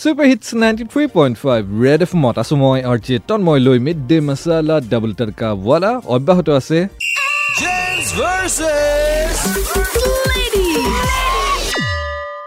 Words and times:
Super 0.00 0.26
hits 0.30 0.48
ninety 0.62 0.84
three 0.92 1.04
point 1.16 1.34
five 1.42 1.62
red 1.84 2.00
F 2.06 2.12
মত 2.22 2.36
আছো 2.42 2.54
মই 2.62 2.78
আৰ 2.90 2.98
জে 3.06 3.16
তন্ময় 3.28 3.60
লৈ 3.66 3.78
mid 3.86 3.98
day 4.10 4.16
masala 4.28 4.76
double 4.90 5.12
tadka 5.18 5.48
wala 5.66 5.92
অব্যাহত 6.14 6.48
আছে। 6.60 6.78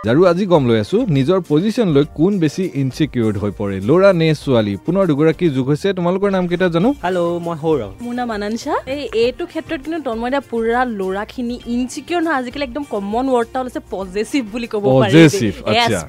আৰু 0.05 0.25
আজি 0.29 0.45
গম 0.51 0.63
লৈ 0.69 0.77
আছো 0.83 0.97
নিজৰ 1.17 1.39
পজিশ্যন 1.49 1.87
লৈ 1.95 2.03
কোন 2.17 2.33
বেছি 2.41 2.63
ইনচিকিউৰ্ড 2.81 3.35
হৈ 3.43 3.51
পৰে 3.59 3.77
ল'ৰা 3.89 4.09
নে 4.21 4.27
ছোৱালী 4.41 4.73
পুনৰ 4.85 5.03
দুগৰাকী 5.11 5.45
যোগ 5.55 5.65
হৈছে 5.71 5.93
তোমালোকৰ 5.97 6.29
নাম 6.35 6.43
কেইটা 6.49 6.67
জানো 6.75 6.89
হেল্ল' 7.05 7.39
মই 7.45 7.55
সৌৰভ 7.63 7.89
মোৰ 8.05 8.13
নাম 8.19 8.29
আনাঞ্চা 8.37 8.73
এই 8.95 9.03
এইটো 9.23 9.43
ক্ষেত্ৰত 9.51 9.79
কিন্তু 9.85 9.99
তন্ময়দা 10.07 10.39
পুৰা 10.51 10.81
ল'ৰাখিনি 10.99 11.55
ইনচিকিউৰ 11.75 12.21
নহয় 12.25 12.37
আজিকালি 12.41 12.63
একদম 12.69 12.83
কমন 12.93 13.25
ৱৰ্ড 13.33 13.47
এটা 13.49 13.59
ওলাইছে 13.61 13.81
পজেচিভ 13.93 14.43
বুলি 14.53 14.67
ক'ব। 14.73 14.85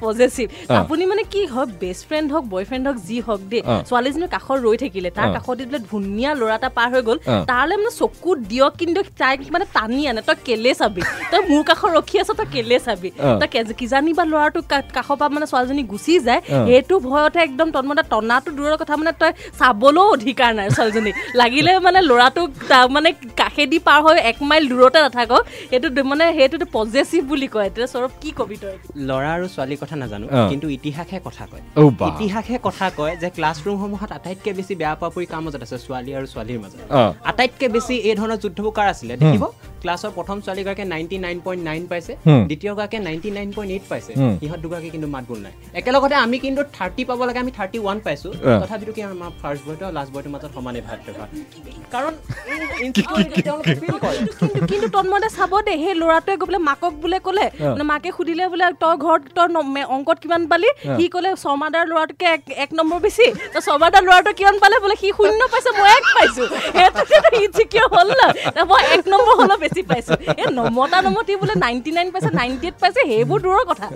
পজেচিভ। 0.05 0.47
আপুনি 0.81 1.03
মানে 1.11 1.23
কি 1.33 1.41
হয় 1.53 1.67
বেষ্ট 1.81 2.03
ফ্ৰেণ্ড 2.09 2.27
হওক 2.33 2.45
বয় 2.53 2.65
ফ্ৰেণ্ড 2.69 2.83
হওক 2.87 2.99
যি 3.07 3.17
হওক 3.27 3.41
দেই। 3.51 3.61
ছোৱালীজনী 3.89 4.27
কাষত 4.35 4.57
ৰৈ 4.67 4.77
থাকিলে 4.83 5.09
তাৰ। 5.17 5.27
কাষত 5.35 5.57
বোলে 5.69 5.79
ধুনীয়া 5.91 6.31
ল'ৰা 6.39 6.55
এটা 6.59 6.69
পাৰ 6.77 6.87
হৈ 6.93 7.01
গ'ল। 7.07 7.17
তালৈ 7.51 7.75
মানে 7.81 7.93
চকু 7.99 8.29
দিয়ক 8.51 8.73
কিন্তু 8.81 8.99
তাইক 9.21 9.39
মানে 9.55 9.65
টানি 9.75 10.01
আনে 10.09 10.21
তই 10.27 10.37
কেলে 10.47 10.71
চাবি 10.79 11.01
তই 11.31 11.41
মোৰ 11.51 11.61
কাষত 11.69 11.89
ৰখি 11.97 12.15
আছ 12.21 12.29
তই 12.39 12.47
কেলে 12.55 12.77
চাবি। 12.87 13.09
তই 13.41 13.49
কে- 13.79 13.87
কিজানি 13.89 14.11
বা 14.19 14.23
ল'ৰাটো 14.33 14.59
কাষৰ 14.95 15.15
পৰা 15.19 15.29
মানে 15.35 15.45
ছোৱালীজনী 15.51 15.83
গুচি 15.91 16.13
যায়। 16.27 16.41
সেইটো 16.69 16.95
ভয়তে 17.07 17.39
একদম 17.47 17.67
তন্মতে 17.75 18.03
টনাটো 18.11 18.49
দূৰৰ 18.57 18.75
কথা 18.81 18.93
মানে 19.01 19.11
তই 19.21 19.31
চাবলৈও 19.59 20.07
অধিকাৰ 20.15 20.51
নাই 20.59 20.67
ছোৱালীজনী। 20.77 21.11
লাগিলে 21.41 21.71
মানে 21.87 21.99
ল'ৰাটোক 22.09 22.49
মানে 22.95 23.09
কাষেদি 23.41 23.77
পাৰ 23.87 23.99
হৈ 24.05 24.17
এক 24.31 24.37
মাইল 24.49 24.63
দূৰতে 24.71 24.99
নাথাকক। 25.05 25.41
সেইটো 25.71 25.87
মানে 26.11 26.25
সেইটোতো 26.37 26.65
পজেচিভ 26.75 27.21
বুলি 27.31 27.47
কয়। 27.53 27.65
এতিয়া 27.69 27.87
সৌৰভ 27.93 28.11
কি 28.21 28.29
কবি 28.39 28.55
তই? 28.63 28.75
ল'ৰা 29.09 29.29
আৰু 29.37 29.45
ছোৱালীৰ 29.55 29.79
কথা 29.83 29.95
নাজানো। 30.03 30.25
কিন্তু 30.51 30.65
ইতিহাসে 30.77 31.17
কথা 31.27 31.43
কয়। 31.51 31.63
ইতিহাসে 32.11 32.55
কথা 32.67 32.85
কয় 32.97 33.13
যে 33.21 33.27
ক্লাছৰুমসমূহত 33.37 34.09
আটাইতকৈ 34.17 34.51
বেছি 34.59 34.73
বেয়া 34.81 34.93
পোৱা 34.99 35.09
পুৰি 35.15 35.25
কাৰ 35.31 35.41
মাজত 35.45 35.61
আছে 35.65 35.77
ছোৱালী 35.85 36.11
আৰু 36.17 36.27
ছোৱালীৰ 36.33 36.59
মাজত। 36.63 36.79
আটাইতকৈ 37.31 37.67
বেছি 37.75 37.93
এই 38.09 38.15
ধৰণৰ 38.19 38.37
যুদ্ধবোৰ 38.43 38.73
কাৰ 38.77 38.87
আছিলে 38.93 39.13
দেখিব? 39.23 39.43
ক্লাছৰ 39.83 40.11
প্ৰথম 40.17 40.37
ছোৱালীগৰাকীয়ে 40.45 40.87
নাইণ্টি 40.93 41.17
নাইন 41.25 41.37
পইণ্ট 41.45 41.61
নাইন 41.69 41.83
পাইছে। 41.91 42.13
দ্বিতীয়গৰাকীয়ে 42.49 43.01
নাইণ্টি 43.07 43.29
নাইন 43.37 43.49
পইণ্ট 43.55 43.71
এইট 43.75 43.85
পাইছে। 43.91 44.11
সিহঁত 44.41 44.59
দুগৰাকী 44.63 44.89
কিন্তু 44.93 45.07
মাত 45.15 45.23
বোল 45.29 45.39
নাই 45.45 45.53
একেলগতে 45.79 46.15
আমি 46.25 46.37
কিন্তু 46.45 46.61
থাৰ্টি 46.77 47.03
পাব 47.09 47.19
লাগে 47.29 47.39
আমি 47.43 47.51
থাৰ্টি 47.57 47.77
ওৱান 47.85 47.97
পাইছো। 48.05 48.29
তথাপিতো 48.61 48.91
কি 48.95 49.01
আমাৰ 49.09 49.31
ফাৰ্ষ্ট 49.41 49.61
বয়টো 49.67 49.83
আৰু 49.87 49.93
লাষ্ট 49.97 50.11
বয়টোৰ 50.15 50.31
মাজত 50.35 50.51
সমানে 50.55 50.79
ভাত 50.87 50.99
কাৰণ। 51.93 52.13
কিন্তু 52.79 52.99
কিন্তু 54.71 54.87
তন্মতে 54.95 55.29
চাব 55.37 55.53
দে 55.67 55.73
সেই 55.83 55.95
ল'ৰাটোৱে 56.01 56.35
গৈ 56.39 56.45
পেলাই 56.49 56.63
মাকক 56.69 56.93
বোলে 57.03 57.17
ক'লে 57.27 57.45
মাকে 57.91 58.09
সুধিলে 58.17 58.43
বোলে 58.51 58.65
তই 58.83 58.95
ঘৰত 59.03 59.21
তই 59.37 59.47
অংকত 59.95 60.17
কিমান 60.23 60.41
পালি। 60.51 60.69
সি 60.97 61.05
ক'লে 61.15 61.29
শৰ্মাদাৰ 61.43 61.85
ল'ৰাটোকে 61.91 62.27
এক- 62.63 62.75
নম্বৰ 62.79 62.99
বেছি 63.05 63.25
ত 63.53 63.55
শৰ্মাদাৰ 63.67 64.03
ল'ৰাটো 64.07 64.31
কিমান 64.39 64.55
পালে 64.63 64.75
বোলে 64.83 64.95
সি 65.01 65.09
শূন্য 65.19 65.41
পাইছে 65.53 65.69
মই 65.79 65.89
এক 65.97 66.05
পাইছো 66.15 66.43
সেইটো 66.77 67.01
হ'ল 67.93 68.09
না 68.21 68.27
ত 68.55 68.57
মই 68.71 68.83
এক 68.95 69.03
নম্বৰ 69.13 69.33
হ'লেও 69.39 69.57
বেছি 69.63 69.81
পাইছো। 69.89 70.13
এই 70.41 70.47
নমতা 70.59 70.97
নমতি 71.07 71.31
বোলে 71.41 71.55
নাইণ্টি 71.65 71.91
নাইন 71.97 72.07
পাইছে 72.13 72.29
নাইণ্টি 72.41 72.65
এইট 72.69 72.77
পাইছে 72.81 73.01
সেইবোৰ 73.11 73.39
দূৰৰ 73.45 73.63
কথা। 73.71 73.87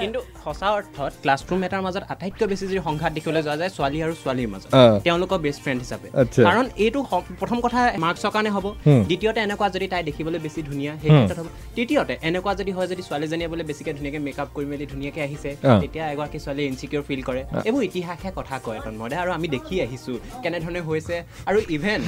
কিন্তু 0.00 0.18
সঁচা 0.44 0.68
অৰ্থত 0.76 1.12
ক্লাছৰুম 1.22 1.60
এটাৰ 1.66 1.82
মাজত 1.86 2.02
আটাইতকৈ 2.12 2.46
বেছি 2.52 2.64
যদি 2.70 2.80
সংঘাত 2.88 3.10
দেখিবলৈ 3.16 3.42
যোৱা 3.46 3.56
যায় 3.60 3.70
ছোৱালী 3.76 3.98
আৰু 4.06 4.14
ছোৱালীৰ 4.22 4.48
মাজত। 4.54 4.70
তেওঁলোকৰ 5.06 5.38
বেষ্ট 5.44 5.60
ফ্ৰেণ্ড 5.64 5.78
হিচাপে। 5.84 6.08
কাৰণ 6.46 6.64
এইটো 6.84 6.98
প্ৰথম 7.40 7.58
কথা 7.64 7.80
মাৰ্কছৰ 8.04 8.30
কাৰণে 8.34 8.50
হ'ব। 8.56 8.66
দ্বিতীয়তে 9.08 9.40
এনেকুৱা 9.46 9.68
যদি 9.74 9.86
তাই 9.92 10.02
দেখিবলৈ 10.08 10.38
বেছি 10.46 10.60
ধুনীয়া 10.70 10.92
সেই। 11.02 11.10
ক্ষেত্ৰত 11.16 11.38
হ'ব। 11.40 11.48
তৃতীয়তে 11.76 12.14
এনেকুৱা 12.28 12.52
যদি 12.60 12.72
হয় 12.76 12.88
যদি 12.92 13.02
ছোৱালীজনীয়ে 13.08 13.48
বোলে 13.52 13.64
বেছিকৈ 13.70 13.92
ধুনীয়াকৈ 13.98 14.20
মেকআপ 14.26 14.48
কৰি 14.56 14.66
মেলি 14.72 14.86
ধুনীয়াকৈ 14.92 15.20
আহিছে। 15.26 15.50
তেতিয়া 15.82 16.04
এগৰাকী 16.14 16.38
ছোৱালীয়ে 16.44 16.68
ইনচিকিউৰ 16.70 17.02
ফিল 17.08 17.22
কৰে। 17.28 17.42
এইবোৰ 17.68 17.82
ইতিহাসে 17.90 18.28
কথা 18.38 18.56
কয় 18.66 18.80
তন্মদে 18.84 19.16
আৰু 19.22 19.30
আমি 19.38 19.46
দেখি 19.56 19.74
আহিছোঁ 19.84 20.16
কেনেধৰণে 20.42 20.80
হৈছে। 20.88 21.16
আৰু 21.48 21.58
ইভেন 21.76 22.00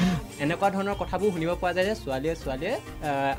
এনেকুৱা 0.44 0.68
ধৰণৰ 0.76 0.96
কথাবোৰ 1.02 1.30
শুনিব 1.34 1.50
পোৱা 1.61 1.72
যায় 1.77 1.86
যে 1.88 1.94
ছোৱালীয়ে 2.02 2.34
ছোৱালীয়ে 2.42 2.75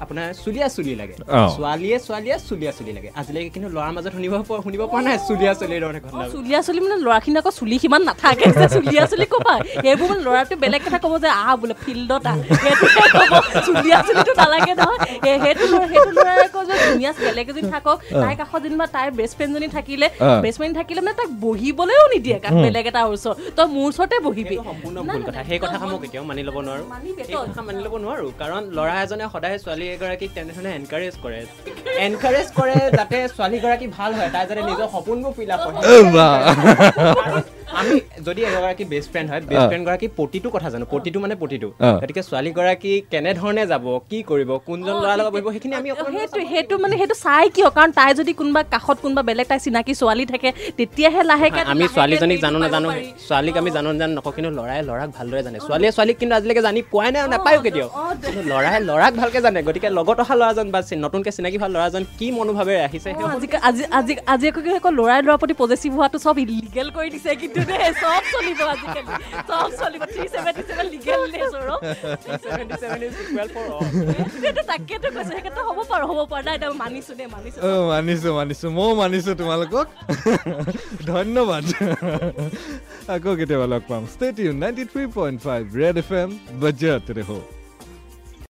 আপোনাৰ 0.04 0.26
চুলিয়া 0.44 0.68
চুলি 0.76 0.94
লাগে। 0.96 1.16
ছোৱালীয়ে 1.54 1.98
ছোৱালীয়ে 2.00 2.36
চুলিয়া 2.48 2.72
চুলি 2.78 2.92
লাগে 2.98 3.09
আজিলৈকে 3.20 3.50
কিন্তু 3.56 3.70
ল'ৰাৰ 3.76 3.92
মাজত 3.96 4.12
শুনিব 4.16 4.34
পোৱা 4.42 4.59
শুনিব 4.66 4.81
পৰা 4.86 5.02
নাই 5.08 5.18
চুলিয়া 5.28 5.52
চুলিৰ 5.59 5.80
ধৰণে 5.84 6.00
অ, 6.00 6.06
ঘটনা 6.06 6.26
চুলিয়া 6.34 6.59
চুলি 6.68 6.80
মানে 6.84 6.98
ল'ৰাখিনি 7.06 7.38
আকৌ 7.42 7.52
চুলি 7.59 7.76
সিমান 7.84 8.02
নাথাকে 8.09 8.46
চুলিয়া 8.76 9.04
চুলি 9.12 9.26
ক'বা 9.34 9.54
সেইবোৰ 9.84 10.08
মানে 10.12 10.22
ল'ৰাটো 10.28 10.56
বেলেগ 10.64 10.81
কথা 10.86 11.00
ক'ব 11.04 11.14
যে 11.24 11.30
আহ 11.36 11.54
বোলে 11.62 11.76
ফিল্ডত 11.84 12.26
আহ 12.26 12.38
সেইটোহে 12.56 13.06
ক'ব 13.14 13.31
চুলিয়া 13.68 13.98
চুলিটো 14.08 14.34
নালাগে 14.42 14.74
নহয় 14.80 15.00
সেই- 15.24 15.40
সেইটো 15.44 15.64
ল'ৰা- 15.72 15.90
সেইটো 15.92 16.12
ল'ৰাই 16.18 16.38
আকৌ 16.46 16.62
যে 16.70 16.75
ধুনীয়া 16.84 17.12
বেলেগ 17.20 17.48
এজনী 17.50 17.70
থাকক 17.74 17.98
তাইৰ 18.14 18.36
কাষত 18.40 18.60
যেনিবা 18.64 18.86
তাইৰ 18.96 19.10
বেষ্ট 19.20 19.34
ফ্ৰেণ্ডজনী 19.38 19.68
থাকিলে 19.78 20.08
অ। 20.20 20.30
বেষ্ট 20.44 20.58
ফ্ৰেণ্ড 20.60 20.74
থাকিলে 20.80 21.00
মানে 21.06 21.16
তাক 21.20 21.30
বহিবলৈও 21.44 22.06
নিদিয়ে 22.14 22.38
কাৰণ 22.44 22.58
বেলেগ 22.66 22.86
এটা 22.92 23.02
ওচৰত 23.06 23.36
তই 23.58 23.68
মোৰ 23.75 23.86
ওচৰতে 23.90 24.16
বহিবি 24.28 24.50
সেইটো 24.52 24.64
সম্পূৰ্ণ 24.70 24.96
নাই, 24.98 25.06
ভুল 25.06 25.14
নাই, 25.14 25.28
কথা 25.28 25.40
নাই, 25.40 25.46
সেই 25.50 25.58
তই 25.58 25.64
কথাষাৰ 25.66 25.88
মই 25.88 25.94
মই- 25.94 26.02
কেতিয়াও 26.04 26.24
মানি 26.30 26.42
ল'ব 26.44 26.58
নোৱাৰো 26.60 26.84
ল'ব 27.86 27.96
নোৱাৰো 28.04 28.28
কাৰণ 28.42 28.62
ল'ৰা 28.78 28.96
এজনে 29.04 29.26
সদায় 29.34 29.58
ছোৱালী 29.64 29.86
এগৰাকীক 29.96 30.30
তেনেধৰণে 30.38 30.72
এনকাৰেজ 30.80 31.14
কৰে। 31.24 31.40
এনকাৰেজ 32.08 32.48
কৰে 32.60 32.78
যাতে 32.98 33.18
ছোৱালীগৰাকী 33.36 33.88
ভাল 33.98 34.12
হয় 34.18 34.30
তাই 34.34 34.44
যাতে 34.50 34.62
নিজৰ 34.70 34.88
সপোনবোৰ 34.96 35.32
ফিল 35.38 35.52
আপ 35.56 35.62
কৰে। 35.66 35.78
আমি 37.80 37.94
যদি 38.28 38.42
এগৰাকী 38.50 38.84
বেষ্ট 38.94 39.10
ফ্ৰেণ্ড 39.14 39.28
হয় 39.32 39.42
বেষ্ট 39.52 39.66
ফ্ৰেণ্ড 39.72 39.86
গৰাকী 39.88 40.08
প্ৰতিটো 40.18 40.48
কথা 40.56 40.70
জানো 40.74 40.86
প্ৰতিটো 40.94 41.18
মানে 41.24 41.36
প্ৰতিটো। 41.42 41.68
গতিকে 42.02 42.22
ছোৱালীগৰাকী 42.30 42.94
কেনেধৰণে 43.14 43.64
যাব 43.72 43.86
কি 44.10 44.20
কৰিব 44.30 44.50
কোনজন 44.68 44.96
ল'ৰাৰ 45.04 45.18
লগত 45.20 45.32
বহিব 45.36 45.48
সেইখিনি 45.56 45.76
আমি 45.82 45.90
সেইটো 46.16 46.40
সেইটো 46.52 46.76
মানে 46.84 46.96
সেইটো 47.02 47.16
চাই 47.26 47.46
কিয়? 47.56 47.70
কাৰণ 47.78 47.90
তাই 48.00 48.12
যদি 48.20 48.32
কোনোবা 48.40 48.62
কাষত 48.74 48.98
কোনোবা 49.04 49.22
বেলেগ 49.30 49.48
তাই 49.52 49.60
চিনাকি 49.66 49.94
ছোৱালী 50.02 50.26
থাকে 50.32 50.50
তেতিয়াহে 50.80 51.22
লাহেকে 51.32 51.62
আমি 51.74 51.86
ছোৱালীজনীক 51.96 52.40
জানো 52.46 52.58
নাজানো। 52.64 52.90
ছোৱালীক 53.28 53.56
আমি 53.62 53.70
জানো 53.78 53.88
নাজানো 53.94 54.14
নকওঁ 54.18 54.34
কিন্তু 54.38 54.52
ল'ৰাই 54.60 54.80
ল'ৰাক 54.90 55.10
ভালদৰে 55.18 55.42
জানে। 55.48 55.58
ছোৱালীয়ে 55.68 55.92
ছোৱালীক 55.98 56.18
কিন্তু 56.22 56.34
আজিলৈকে 56.38 56.64
জানি 56.68 56.80
পোৱাই 56.94 57.10
নাই 57.14 57.22
নাপায়ো 57.34 57.60
কেতিয়াও। 57.66 57.90
কিন্তু 58.24 58.42
ল'ৰাই 58.52 58.78
ল'ৰাক 58.90 59.14
ভালকে 59.22 59.40
জানে 59.46 59.60
গতিকে 59.68 59.90
লগত 59.98 60.18
অহা 60.24 60.36
ল'ৰাজন 60.42 60.68
বা 60.74 60.80
নতুনকে 61.06 61.32
চিনাকি 61.38 61.58
হোৱা 61.62 61.70
ল'ৰাজন 61.76 62.04
কি 62.20 62.28
মনোভাৱেৰে 62.38 62.82
আহিছে 62.88 63.10
আজি 63.34 63.48
আজি 63.70 63.84
আজি 64.00 64.14
আজি 64.34 64.46
আকৌ 64.52 64.62
কি 64.66 64.72
আকৌ 64.80 64.90
ল'ৰাই 65.00 65.20
ল'ৰাৰ 65.26 65.38
প্ৰতি 65.42 65.56
পজেচিভ 65.62 65.92
হোৱাটো 65.98 66.18
চব 66.26 66.36
ইলিগেল 66.44 66.88
কৰি 66.98 67.10
দিছে 67.16 67.32
কিন্তু 67.42 67.60
দেই 67.69 67.91
চব 68.01 68.22
চলিব 68.34 68.59
আজিকালি 68.74 69.12
চব 69.50 69.69
চলিব 69.79 70.01
থ্ৰী 70.13 70.24
ছেভেণ্টি 70.34 70.63
ছেভেন 70.69 70.88
লিগেল 70.94 71.22
তাকেতো 74.72 75.07
কৈছো 75.16 75.29
সেইকেইটা 75.29 75.62
হ'ব 75.68 75.79
পাৰো 75.91 76.06
হ'ব 76.09 76.19
পাৰো 76.31 76.44
নাই 76.47 76.57
মানিছো 76.84 77.13
দেই 77.19 77.28
মানিছো 77.35 77.59
অ 77.62 77.72
মানিছো 77.91 78.29
মানিছো 78.40 78.68
ময়ো 78.78 78.94
মানিছো 79.01 79.31
তোমালোকক 79.41 79.88
ধন্যবাদ 81.12 81.63
আকৌ 83.16 83.31
কেতিয়াবা 83.40 83.68
লগ 83.74 83.84
পাম 83.90 84.03
state 84.13 84.35
U 84.44 84.51
ninety 84.63 84.84
three 84.91 85.03
point 85.18 85.38
five 85.47 85.62
red 85.81 85.95
F 86.03 86.09
M 86.22 86.30
বজাত 86.62 87.06
ৰেহ 87.18 87.30